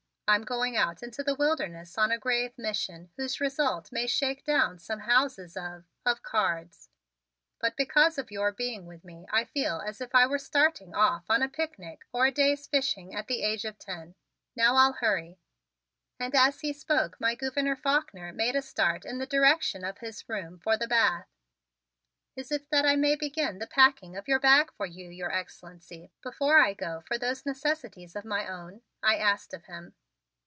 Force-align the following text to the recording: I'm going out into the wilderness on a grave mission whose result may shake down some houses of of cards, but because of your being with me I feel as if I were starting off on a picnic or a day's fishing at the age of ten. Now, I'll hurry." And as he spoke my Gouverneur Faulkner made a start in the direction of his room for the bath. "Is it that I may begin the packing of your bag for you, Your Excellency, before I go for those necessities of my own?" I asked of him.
I'm 0.33 0.45
going 0.45 0.77
out 0.77 1.03
into 1.03 1.23
the 1.25 1.35
wilderness 1.35 1.97
on 1.97 2.09
a 2.09 2.17
grave 2.17 2.57
mission 2.57 3.11
whose 3.17 3.41
result 3.41 3.91
may 3.91 4.07
shake 4.07 4.45
down 4.45 4.79
some 4.79 5.01
houses 5.01 5.57
of 5.57 5.83
of 6.05 6.23
cards, 6.23 6.87
but 7.59 7.75
because 7.75 8.17
of 8.17 8.31
your 8.31 8.53
being 8.53 8.85
with 8.85 9.03
me 9.03 9.25
I 9.29 9.43
feel 9.43 9.81
as 9.85 9.99
if 9.99 10.15
I 10.15 10.25
were 10.25 10.39
starting 10.39 10.95
off 10.95 11.29
on 11.29 11.41
a 11.43 11.49
picnic 11.49 12.05
or 12.13 12.25
a 12.27 12.31
day's 12.31 12.65
fishing 12.65 13.13
at 13.13 13.27
the 13.27 13.41
age 13.43 13.65
of 13.65 13.77
ten. 13.77 14.15
Now, 14.55 14.77
I'll 14.77 14.93
hurry." 14.93 15.41
And 16.17 16.33
as 16.33 16.61
he 16.61 16.71
spoke 16.71 17.19
my 17.19 17.35
Gouverneur 17.35 17.75
Faulkner 17.75 18.31
made 18.31 18.55
a 18.55 18.61
start 18.61 19.03
in 19.03 19.17
the 19.17 19.25
direction 19.27 19.83
of 19.83 19.97
his 19.97 20.29
room 20.29 20.59
for 20.59 20.77
the 20.77 20.87
bath. 20.87 21.27
"Is 22.37 22.53
it 22.53 22.69
that 22.69 22.85
I 22.85 22.95
may 22.95 23.17
begin 23.17 23.59
the 23.59 23.67
packing 23.67 24.15
of 24.15 24.29
your 24.29 24.39
bag 24.39 24.71
for 24.77 24.85
you, 24.85 25.09
Your 25.09 25.29
Excellency, 25.33 26.09
before 26.23 26.57
I 26.63 26.73
go 26.73 27.01
for 27.05 27.17
those 27.17 27.45
necessities 27.45 28.15
of 28.15 28.23
my 28.23 28.47
own?" 28.47 28.81
I 29.03 29.17
asked 29.17 29.53
of 29.53 29.65
him. 29.65 29.93